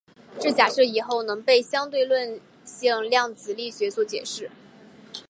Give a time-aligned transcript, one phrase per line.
[0.39, 4.49] 这假设以后能被相对论性量子力学所解释。